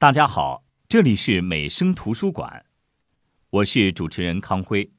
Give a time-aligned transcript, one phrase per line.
[0.00, 2.64] 大家好，这里是美声图书馆，
[3.50, 4.92] 我是主持人康辉，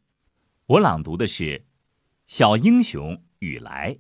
[0.66, 1.44] 我朗读的是
[2.28, 3.94] 《小英雄雨来》。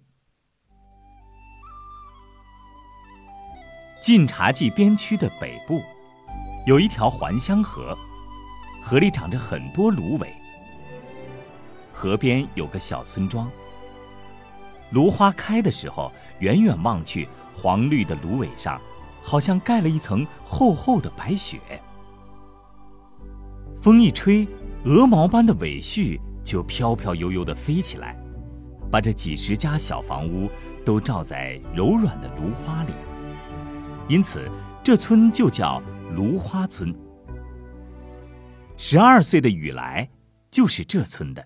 [4.01, 5.81] 晋察冀边区的北部，
[6.67, 7.97] 有一条还乡河，
[8.84, 10.29] 河里长着很多芦苇。
[11.94, 13.50] 河边有个小村庄，
[14.92, 18.81] 芦花开的时候，远远望去，黄绿的芦苇上。
[19.30, 21.60] 好像盖了一层厚厚的白雪。
[23.80, 24.48] 风一吹，
[24.86, 28.18] 鹅毛般的苇絮就飘飘悠悠地飞起来，
[28.90, 30.50] 把这几十家小房屋
[30.84, 32.94] 都罩在柔软的芦花里。
[34.08, 34.50] 因此，
[34.84, 35.80] 这村就叫
[36.16, 36.92] 芦花村。
[38.78, 40.09] 十二岁的雨来
[40.50, 41.46] 就是这村的。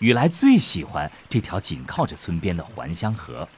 [0.00, 3.48] 雨来最喜欢这条紧靠着村边的还乡河。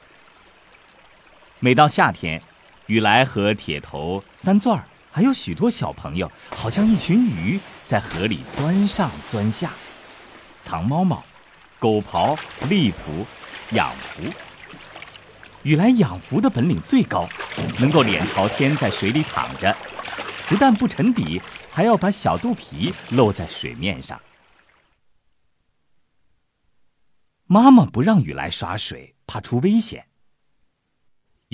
[1.61, 2.41] 每到夏天，
[2.87, 9.71] 雨来和铁头、三钻儿，还有许多小朋友，好像一群鱼，在河里钻上钻下。
[10.63, 11.23] 藏猫猫、
[11.79, 12.37] 狗刨、
[12.69, 13.25] 立浮、
[13.71, 14.23] 养浮。
[15.63, 17.27] 雨来养浮的本领最高，
[17.79, 19.75] 能够脸朝天在水里躺着，
[20.49, 24.21] 不但不沉底，还要把小肚皮露在水面上。
[27.45, 30.05] 妈妈不让雨来耍水，怕出危险。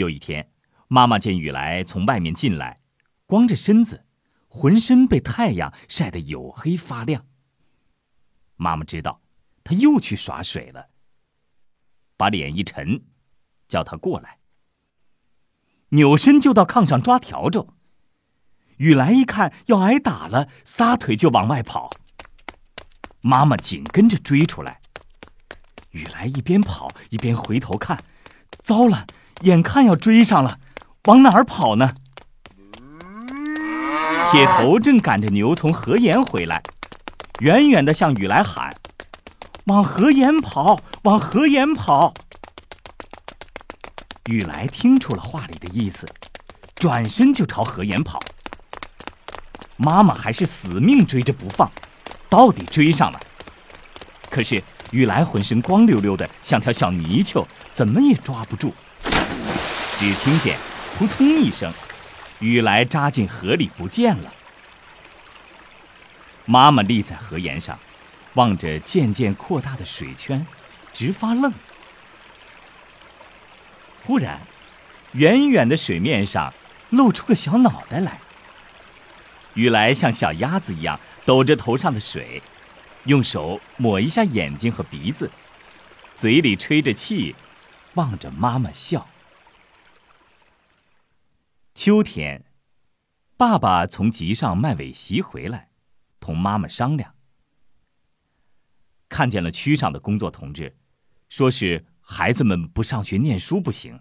[0.01, 0.51] 有一天，
[0.87, 2.81] 妈妈见雨来从外面进来，
[3.25, 4.05] 光着身子，
[4.49, 7.25] 浑身被太阳晒得黝黑发亮。
[8.55, 9.21] 妈妈知道，
[9.63, 10.89] 他又去耍水了。
[12.17, 13.03] 把脸一沉，
[13.67, 14.39] 叫他过来。
[15.89, 17.67] 扭身就到炕上抓笤帚。
[18.77, 21.91] 雨来一看要挨打了，撒腿就往外跑。
[23.21, 24.81] 妈妈紧跟着追出来。
[25.91, 28.03] 雨来一边跑一边回头看，
[28.59, 29.05] 糟了！
[29.41, 30.59] 眼看要追上了，
[31.05, 31.93] 往哪儿跑呢？
[34.29, 36.61] 铁头正赶着牛从河沿回来，
[37.39, 38.73] 远远的向雨来喊
[39.65, 42.13] ：“往河沿跑，往河沿跑！”
[44.29, 46.07] 雨来听出了话里的意思，
[46.75, 48.19] 转身就朝河沿跑。
[49.75, 51.69] 妈妈还是死命追着不放，
[52.29, 53.19] 到底追上了。
[54.29, 58.73] 可是雨来浑身光溜溜的，像条小泥鳅，怎么也抓不住。
[60.01, 60.57] 只听见
[60.97, 61.71] “扑通”一声，
[62.39, 64.33] 雨来扎进河里不见了。
[66.45, 67.77] 妈妈立在河沿上，
[68.33, 70.47] 望着渐渐扩大的水圈，
[70.91, 71.53] 直发愣。
[74.03, 74.39] 忽然，
[75.11, 76.51] 远远的水面上
[76.89, 78.19] 露出个小脑袋来。
[79.53, 82.41] 雨来像小鸭子一样抖着头上的水，
[83.03, 85.29] 用手抹一下眼睛和鼻子，
[86.15, 87.35] 嘴里吹着气，
[87.93, 89.07] 望着妈妈笑。
[91.83, 92.45] 秋天，
[93.37, 95.71] 爸爸从集上卖尾席回来，
[96.19, 97.15] 同妈妈商量。
[99.09, 100.77] 看见了区上的工作同志，
[101.27, 103.99] 说是孩子们不上学念书不行，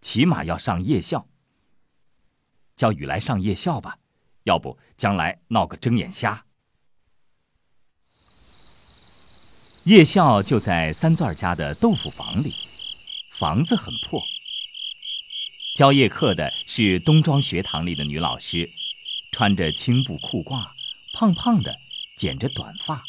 [0.00, 1.28] 起码要上夜校。
[2.74, 4.00] 叫雨来上夜校吧，
[4.42, 6.46] 要不将来闹个睁眼瞎。
[9.84, 12.52] 夜校就在三钻家的豆腐房里，
[13.38, 14.20] 房子很破。
[15.74, 18.68] 教夜课的是东庄学堂里的女老师，
[19.30, 20.68] 穿着青布裤褂，
[21.14, 21.78] 胖胖的，
[22.16, 23.02] 剪着短发。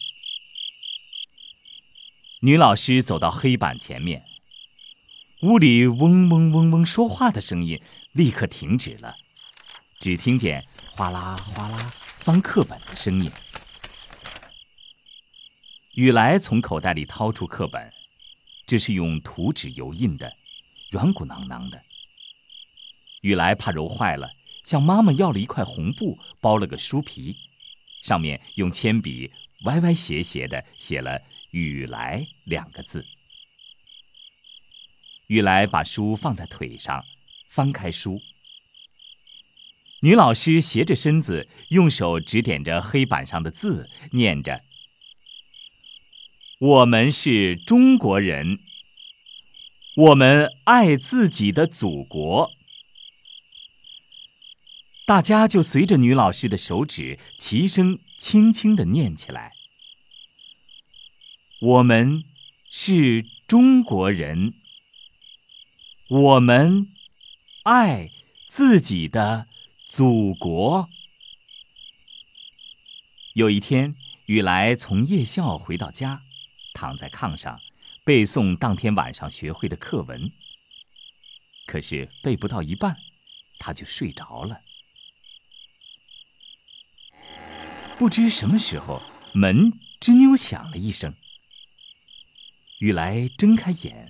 [2.42, 4.24] 女老师走到黑板前面，
[5.42, 7.82] 屋里嗡嗡嗡嗡说话的声音
[8.14, 9.16] 立刻停止了，
[10.00, 13.30] 只听见哗啦哗啦翻课本的声音。
[15.96, 17.92] 雨来从口袋里掏出课本，
[18.66, 20.32] 这是用图纸油印的，
[20.92, 21.84] 软鼓囊囊的。
[23.22, 24.32] 雨来怕揉坏了，
[24.64, 27.36] 向妈妈要了一块红布，包了个书皮，
[28.02, 29.32] 上面用铅笔
[29.66, 31.22] 歪歪斜斜的写了
[31.52, 33.06] “雨来”两个字。
[35.28, 37.06] 雨来把书放在腿上，
[37.50, 38.22] 翻开书。
[40.02, 44.64] 女老师斜着身子，用手指点着黑板上的字，念着
[46.60, 48.60] ：“我们是中国人，
[49.96, 52.52] 我们爱自己的祖国。”
[55.06, 59.54] 大家就随着女老师的手指，齐声轻轻的念起来
[61.60, 62.24] ：“我们
[62.70, 64.54] 是中国人，
[66.08, 66.88] 我们
[67.64, 68.10] 爱
[68.48, 69.48] 自己的
[69.90, 70.90] 祖国。”
[73.34, 73.96] 有一天，
[74.28, 76.22] 雨来从夜校回到家，
[76.74, 77.60] 躺在炕上
[78.06, 80.32] 背诵当天晚上学会的课文。
[81.66, 82.98] 可是背不到一半，
[83.60, 84.62] 他就睡着了。
[88.02, 89.00] 不知什么时候，
[89.32, 91.14] 门吱扭响了一声。
[92.80, 94.10] 雨来睁开眼，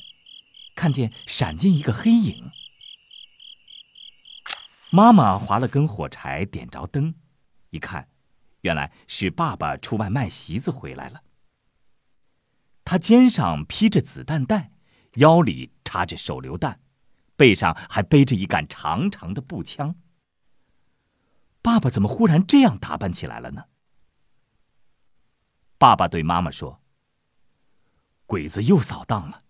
[0.76, 2.52] 看见闪进一个黑影。
[4.92, 7.16] 妈妈划了根火柴，点着灯，
[7.72, 8.08] 一看，
[8.62, 11.24] 原来是爸爸出外卖席子回来了。
[12.86, 14.72] 他肩上披着子弹袋，
[15.16, 16.80] 腰里插着手榴弹，
[17.36, 19.98] 背上还背着一杆长长的步枪。
[21.62, 23.66] 爸爸怎么忽然这样打扮起来了呢？
[25.82, 26.80] 爸爸对妈妈说
[28.28, 29.44] ：“鬼子又扫荡了，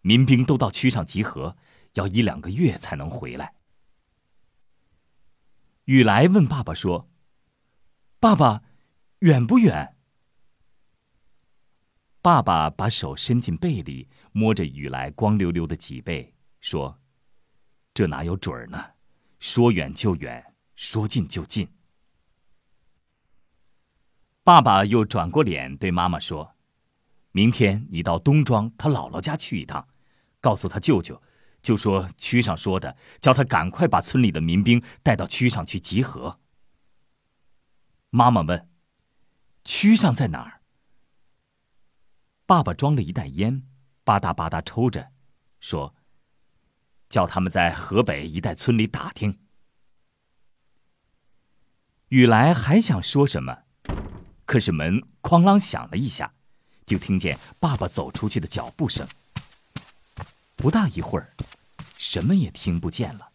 [0.00, 1.56] 民兵都到区上集合，
[1.92, 3.54] 要一两个月才能回来。”
[5.86, 7.08] 雨来问爸爸说
[8.18, 8.64] ：“爸爸，
[9.20, 9.96] 远不远？”
[12.20, 16.98] 爸爸把手伸进背里，摸着雨来光溜溜的脊背，说
[17.94, 18.94] ：“这哪有准儿呢？
[19.38, 21.68] 说远就远，说近就近。”
[24.46, 26.54] 爸爸又转过脸对妈妈说
[27.34, 29.88] ：“明天你到东庄他姥姥家去一趟，
[30.40, 31.20] 告诉他舅舅。”
[31.60, 36.38] 就说区上说的，叫他赶快把村里的民兵带到区上去集合。
[38.10, 38.68] 妈妈问
[39.66, 40.60] ：“区上在哪儿？”
[42.46, 43.64] 爸爸装了一袋烟，
[44.04, 45.10] 吧嗒吧嗒抽着，
[45.58, 45.92] 说
[47.10, 49.40] ：“叫他们在河北一带村里打听。”
[52.10, 53.64] 雨来还想说什么，
[54.46, 56.32] 可是门哐啷响了一下，
[56.86, 59.06] 就听见爸爸走出去的脚步声。
[60.56, 61.30] 不大一会儿。
[61.98, 63.26] 什么也听不见了，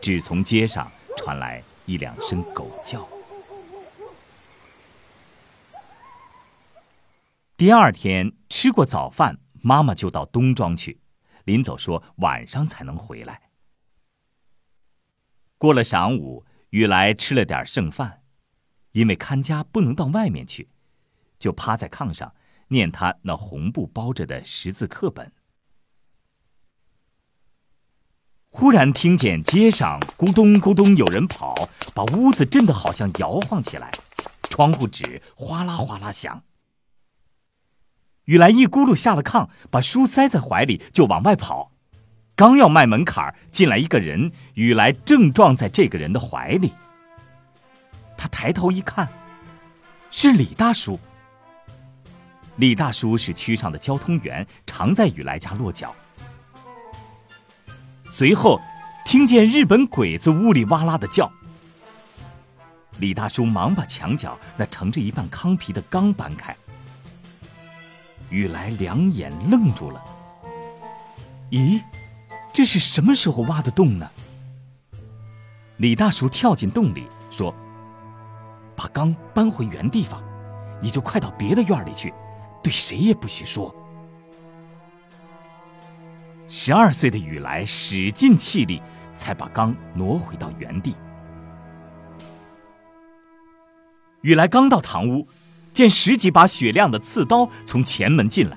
[0.00, 3.06] 只从街上传来一两声狗叫。
[7.56, 11.00] 第二天吃过早饭，妈妈就到东庄去，
[11.44, 13.50] 临走说晚上才能回来。
[15.58, 18.19] 过了晌午，雨来吃了点剩饭，
[18.92, 20.68] 因为看家不能到外面去，
[21.38, 22.32] 就趴在炕上
[22.68, 25.32] 念他那红布包着的识字课本。
[28.48, 33.92] 忽然听见街上咕咚咕咚有人跑，把屋子震得好像摇晃起来，
[34.48, 36.42] 窗户纸哗啦哗啦响。
[38.24, 41.72] 雨来一咕噜下了炕，把书塞在怀里就往外跑，
[42.34, 46.72] 刚要迈门槛进来一个人，雨来正撞在这个人的怀里。
[48.20, 49.08] 他抬头一看，
[50.10, 51.00] 是李大叔。
[52.56, 55.94] 李大叔是区上的交通员，常在雨来家落脚。
[58.10, 58.60] 随后，
[59.06, 61.32] 听见日本鬼子呜里哇啦的叫。
[62.98, 66.54] 李大叔忙把墙角那盛着一半糠皮的缸搬开。
[68.28, 70.04] 雨来两眼愣住了。
[71.50, 71.82] 咦，
[72.52, 74.10] 这是什么时候挖的洞呢？
[75.78, 77.54] 李大叔跳进洞里说
[78.80, 80.24] ：“把缸搬回原地方，
[80.80, 82.14] 你就快到别的院里去，
[82.62, 83.74] 对谁也不许说。”
[86.48, 88.80] 十二岁的雨来使尽气力，
[89.14, 90.94] 才把缸挪回到原地。
[94.22, 95.28] 雨来刚到堂屋，
[95.74, 98.56] 见十几把雪亮的刺刀从前门进来，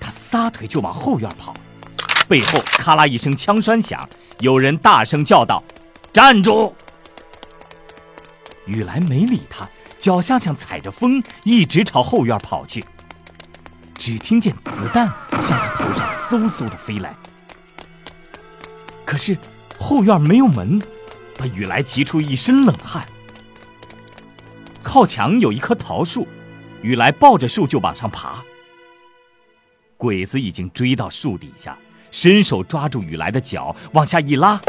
[0.00, 1.52] 他撒腿就往后院跑，
[2.26, 4.08] 背后咔啦一声枪栓响，
[4.40, 5.62] 有人大声叫道
[6.14, 6.74] ：“站住！”
[8.68, 9.66] 雨来没理他，
[9.98, 12.84] 脚下像踩着风，一直朝后院跑去。
[13.94, 15.08] 只听见子弹
[15.40, 17.16] 向他头上嗖嗖的飞来，
[19.04, 19.36] 可是
[19.78, 20.80] 后院没有门，
[21.36, 23.04] 把雨来急出一身冷汗。
[24.82, 26.28] 靠墙有一棵桃树，
[26.82, 28.44] 雨来抱着树就往上爬。
[29.96, 31.76] 鬼子已经追到树底下，
[32.12, 34.60] 伸手抓住雨来的脚，往下一拉，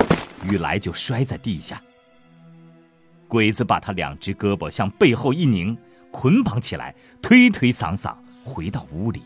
[0.44, 1.79] 雨来就摔在地下。
[3.29, 5.77] 鬼子把他两只胳膊向背后一拧，
[6.12, 8.13] 捆绑起来，推推搡搡。
[8.43, 9.21] 回到屋里，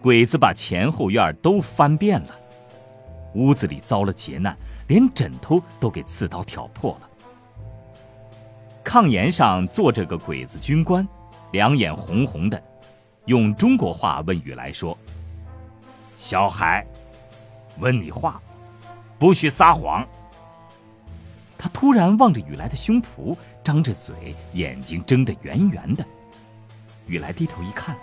[0.00, 2.34] 鬼子把前后院都翻遍了，
[3.34, 4.56] 屋子里遭了劫难，
[4.86, 7.10] 连枕头都给刺刀挑破了。
[8.84, 11.08] 炕沿上坐着个鬼子军官，
[11.50, 12.62] 两眼红红的，
[13.24, 14.96] 用中国话问雨来说
[16.16, 16.86] ：“小孩，
[17.80, 18.40] 问你话，
[19.18, 20.06] 不许撒谎。”
[21.84, 26.02] 突然望着雨来的胸脯，张着嘴，眼睛睁得圆圆的。
[27.06, 27.94] 雨来低头一看，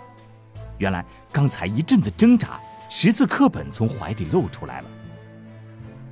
[0.78, 4.88] 原来刚才一阵子挣扎，识字课本从怀里露出来了。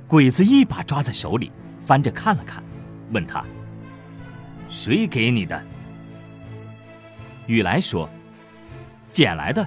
[0.05, 1.49] 鬼子一把抓在手里，
[1.79, 2.61] 翻着看了看，
[3.13, 3.41] 问他
[4.67, 5.63] ：“谁给你的？”
[7.47, 8.09] 雨来说
[9.13, 9.65] ：“捡来的。”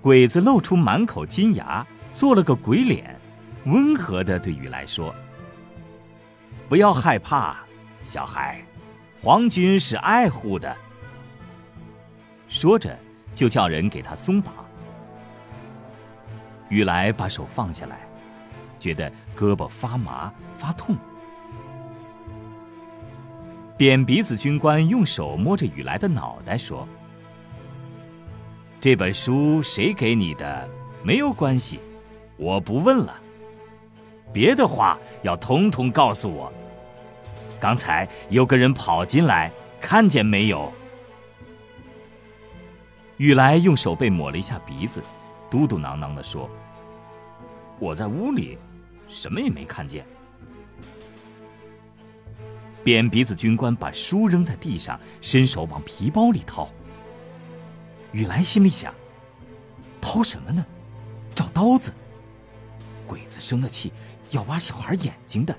[0.00, 3.18] 鬼子露出满口金牙，做了个鬼脸，
[3.64, 5.12] 温和的对雨来说
[6.68, 7.56] ：“不要害怕，
[8.02, 8.64] 小孩，
[9.22, 10.74] 皇军是爱护的。
[12.48, 12.96] 说着，
[13.34, 14.52] 就叫人给他松绑。
[16.70, 18.00] 雨来把手放下来，
[18.78, 20.96] 觉得胳膊发麻发痛。
[23.76, 26.88] 扁鼻子军官用手摸着雨来的脑袋说
[28.80, 30.68] ：“这本书谁给你的？
[31.02, 31.80] 没有关系，
[32.36, 33.14] 我不问了。
[34.34, 36.52] 别的话要统统告诉我。
[37.60, 39.50] 刚才有个人跑进来，
[39.80, 40.70] 看见没有？”
[43.16, 45.00] 雨来用手背抹了一下鼻子，
[45.48, 46.50] 嘟嘟囔囔的说
[47.78, 48.58] ：“我在屋里，
[49.06, 50.04] 什么也没看见。”
[52.82, 56.68] 扁鼻子军官把书扔在地上，伸手往皮包里掏。
[58.12, 58.92] 雨来心里想：
[60.00, 60.66] 掏什么呢？
[61.34, 61.94] 找刀子？
[63.06, 63.92] 鬼子生了气，
[64.30, 65.56] 要挖小孩眼睛的。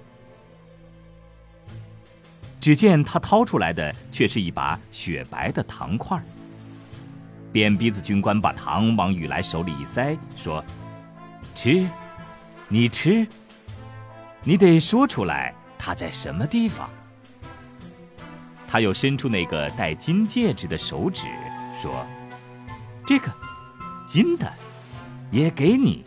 [2.60, 6.20] 只见他掏出来的却是一把雪白的糖块。
[7.52, 10.66] 扁鼻子军官把糖往雨来手里一塞，说
[11.54, 11.88] ：“吃，
[12.68, 13.26] 你吃。
[14.44, 16.90] 你得说出来，它在什么地方。”
[18.68, 21.28] 他又伸出那个戴金戒指的手指，
[21.80, 22.06] 说
[23.06, 23.32] ：“这个，
[24.06, 24.52] 金的，
[25.32, 26.04] 也给你。”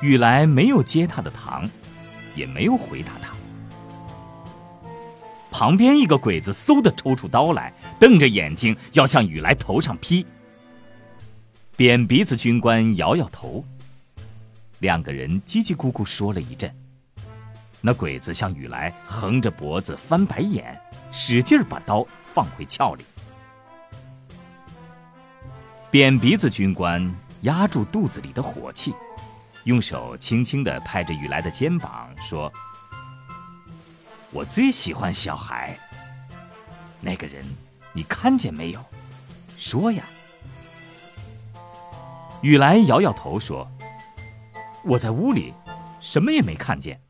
[0.00, 1.68] 雨来没有接他的糖，
[2.34, 3.30] 也没有回答他。
[5.50, 10.24] 旁边一个鬼子嗖的抽出刀来，瞪着眼睛要向雨来头上劈。
[11.76, 13.64] 扁鼻子军官摇摇头，
[14.78, 16.74] 两个人叽叽咕咕说了一阵。
[17.82, 20.78] 那鬼子向雨来横着脖子翻白眼，
[21.10, 23.04] 使劲把刀放回鞘里。
[25.90, 28.94] 扁鼻子军官压住肚子里的火气，
[29.64, 32.52] 用手轻轻的拍着雨来的肩膀，说
[34.32, 35.78] ：“我最喜欢小孩。
[37.00, 37.44] 那个人，
[37.92, 38.84] 你看见没有？
[39.56, 40.04] 说呀。”
[42.42, 43.70] 雨来摇摇头说
[44.82, 45.52] ：“我在屋里，
[46.00, 47.00] 什么也没看见。”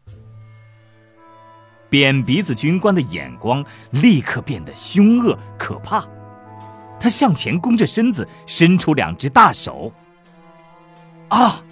[1.89, 6.05] 扁鼻子军官的眼光立刻变得凶恶可怕，
[7.01, 9.93] 他向前弓着身子，伸出两只大手。
[11.29, 11.63] 啊，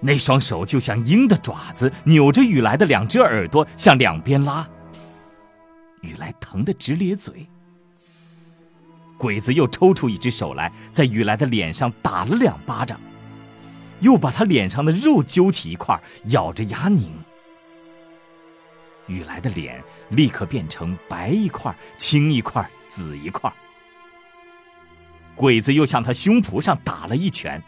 [0.00, 4.68] 那双手就像鹰的爪子，扭着雨来的两只耳朵向两边拉。
[6.00, 7.46] 雨来疼得直咧嘴。
[9.18, 12.98] 鬼子又抽出一只手来，在雨来的脸上打了两巴掌，
[14.00, 17.12] 又把他脸上的肉揪起一块，咬着牙拧。
[19.06, 23.52] 雨来的脸立刻变成白一块、青一块、紫一块。
[25.34, 27.62] 鬼子又向他胸脯上打了一拳，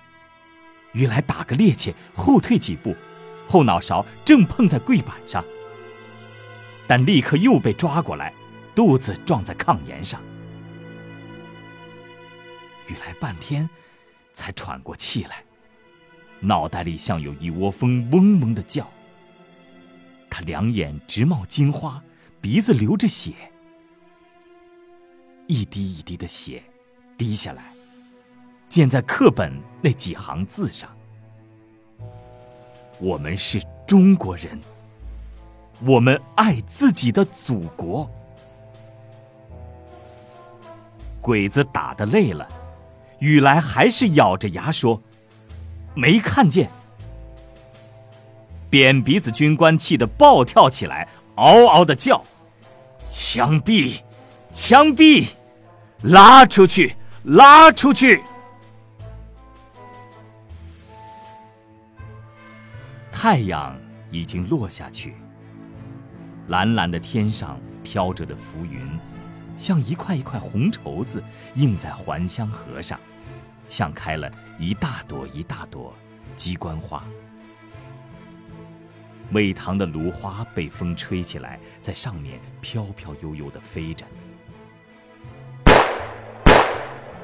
[0.92, 2.94] 雨来打个趔趄，后退几步，
[3.46, 5.44] 后脑勺正碰在柜板上，
[6.86, 8.32] 但立刻又被抓过来，
[8.74, 10.20] 肚子撞在炕沿上。
[12.88, 13.68] 雨来半天，
[14.34, 15.44] 才喘过气来，
[16.40, 18.86] 脑袋里像有一窝蜂嗡嗡的叫。
[20.28, 22.02] 他两眼直冒金花，
[22.40, 23.32] 鼻子流着血，
[25.46, 26.62] 一滴一滴的血
[27.16, 27.62] 滴下来，
[28.72, 29.52] 溅在课本
[29.82, 30.88] 那几行字上。
[32.98, 34.58] 我们是中国人，
[35.84, 38.10] 我们爱自己的祖国。
[41.20, 42.48] 鬼子打的累了，
[43.18, 45.02] 雨来还是咬着牙说
[45.94, 46.70] ：“没看见。”
[48.70, 52.24] 扁鼻子军官气得暴跳起来，嗷嗷的叫
[52.98, 54.00] ：“枪毙！
[54.50, 55.28] 枪毙！
[56.00, 56.96] 拉出去！
[57.24, 58.22] 拉出去！”
[63.22, 63.78] 太阳
[64.10, 65.14] 已经落下去，
[66.48, 68.98] 蓝蓝的天上飘着的浮云，
[69.56, 71.22] 像一块一块红绸子
[71.54, 72.98] 印在还乡河上，
[73.68, 75.94] 像开了一大朵一大朵
[76.34, 77.04] 鸡冠花。
[79.30, 84.04] 苇塘的芦花被风吹起来，在上面飘飘悠悠的飞着。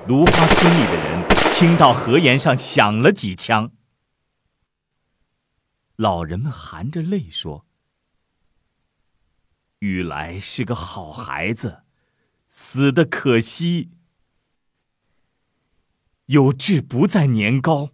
[0.06, 3.72] 芦花村里的人听到河沿上响了几枪，
[5.98, 7.66] 老人们含着泪说
[9.80, 11.82] ：“雨来是个好孩子，
[12.48, 13.90] 死的可惜。
[16.26, 17.90] 有志不在年高。”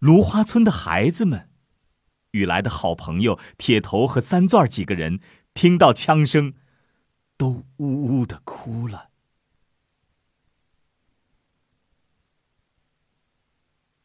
[0.00, 1.50] 芦花村的孩子们。
[2.32, 5.18] 雨来的好朋友铁头和三钻几个人
[5.54, 6.52] 听到枪声，
[7.38, 9.07] 都呜呜的哭了。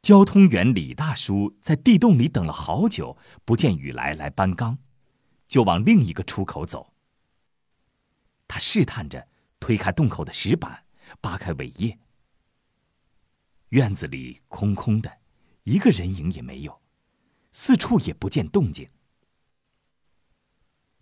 [0.03, 4.77] 交通员李大叔在地洞里等了好久，不见雨来来搬缸，
[5.47, 6.93] 就往另一个出口走。
[8.45, 9.29] 他试探着
[9.61, 10.83] 推开洞口的石板，
[11.21, 11.97] 扒开尾叶。
[13.69, 15.19] 院子里空空的，
[15.63, 16.81] 一个人影也没有，
[17.53, 18.89] 四处也不见动静。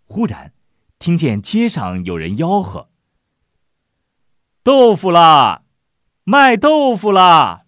[0.04, 0.54] 忽然，
[1.00, 2.88] 听见街上有人吆喝
[4.62, 5.64] ：“豆腐啦，
[6.22, 7.66] 卖豆腐啦！”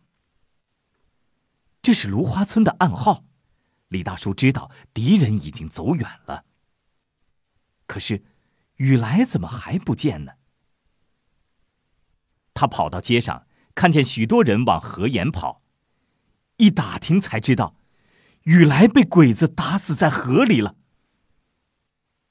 [1.84, 3.24] 这是芦花村的暗号。
[3.88, 6.46] 李大叔知道敌人已经走远了。
[7.86, 8.24] 可是，
[8.76, 10.32] 雨来怎么还不见呢？
[12.54, 15.60] 他跑到街上，看见许多人往河沿跑，
[16.56, 17.76] 一打听才知道，
[18.44, 20.76] 雨来被鬼子打死在河里了。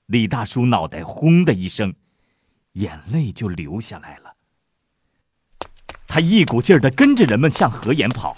[0.07, 1.93] 李大叔脑袋轰的一声，
[2.72, 4.36] 眼泪就流下来了。
[6.07, 8.33] 他一股劲儿的跟着人们向河沿跑，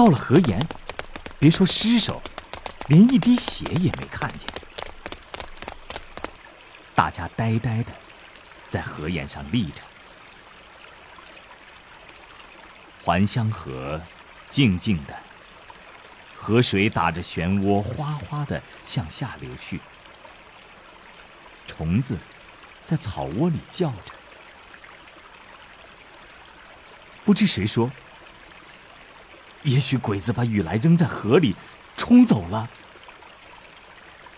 [0.00, 0.66] 到了河沿。
[1.38, 2.22] 别说尸首，
[2.86, 4.48] 连一滴血也没看见。
[6.94, 7.92] 大家呆呆的
[8.66, 9.82] 在河沿上立着。
[13.04, 14.00] 还乡河
[14.48, 15.14] 静静的，
[16.34, 19.82] 河水打着漩涡，哗哗的向下流去。
[21.66, 22.16] 虫子
[22.86, 24.14] 在草窝里叫着。
[27.22, 27.90] 不知谁说。
[29.62, 31.54] 也许鬼子把雨来扔在河里，
[31.96, 32.68] 冲走了。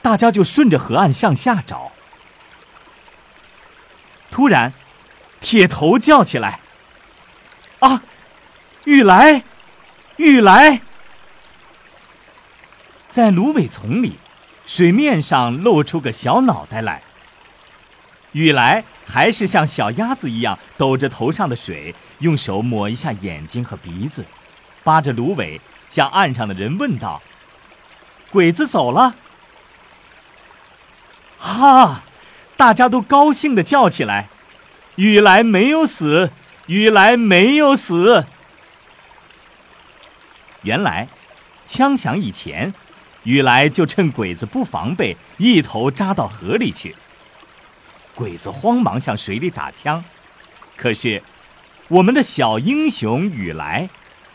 [0.01, 1.93] 大家就顺着河岸向下找。
[4.31, 4.73] 突然，
[5.41, 6.61] 铁头叫起来
[7.81, 8.03] ：“啊，
[8.85, 9.45] 雨来，
[10.17, 10.81] 雨来！”
[13.09, 14.19] 在芦苇丛里，
[14.67, 17.03] 水面上露出个小脑袋来。
[18.33, 24.25] 雨来还是像小鸭子一样抖着头上的水，用手抹一下眼睛和鼻子。
[24.85, 27.23] 扒着芦苇，向岸上的人问道
[28.31, 29.15] ：“鬼子走了？”
[31.39, 32.03] 哈！
[32.57, 34.29] 大家都高兴的叫起来
[34.95, 36.31] ：“雨来没有死，
[36.67, 38.27] 雨来没有死。”
[40.63, 41.09] 原来，
[41.67, 42.73] 枪响以前，
[43.25, 46.95] 雨来就趁鬼子不防备，一头扎到河里去。
[48.15, 50.05] 鬼子慌忙向水里打枪，
[50.77, 51.21] 可是，
[51.89, 53.91] 我们的小英雄雨来。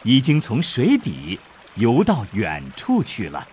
[0.08, 1.38] 已经从水底
[1.76, 3.46] 游到远处去了。